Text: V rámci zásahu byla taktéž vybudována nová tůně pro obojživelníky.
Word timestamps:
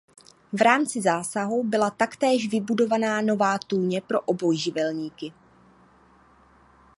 V 0.53 0.61
rámci 0.61 1.01
zásahu 1.01 1.63
byla 1.63 1.89
taktéž 1.89 2.49
vybudována 2.49 3.21
nová 3.21 3.57
tůně 3.67 4.01
pro 4.01 4.21
obojživelníky. 4.21 5.33